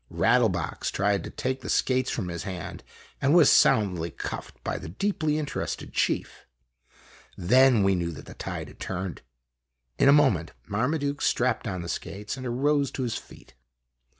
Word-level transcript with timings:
Rattle 0.09 0.49
box 0.49 0.89
tried 0.89 1.23
to 1.25 1.29
take 1.29 1.61
the 1.61 1.69
skates 1.69 2.09
from 2.09 2.29
his 2.29 2.41
hand, 2.41 2.83
and 3.21 3.35
was 3.35 3.51
soundly 3.51 4.09
cuffed 4.09 4.55
by 4.63 4.79
the 4.79 4.89
deeply 4.89 5.37
interested 5.37 5.93
chief. 5.93 6.47
Then 7.37 7.83
we 7.83 7.93
knew 7.93 8.11
that 8.13 8.25
the 8.25 8.33
tide 8.33 8.69
had 8.69 8.79
turned. 8.79 9.21
In 9.99 10.09
a 10.09 10.11
moment 10.11 10.53
Marmaduke 10.65 11.21
strapped 11.21 11.67
on 11.67 11.83
the 11.83 11.87
skates 11.87 12.35
and 12.35 12.47
arose 12.47 12.89
to 12.93 13.03
his 13.03 13.13
feet. 13.13 13.53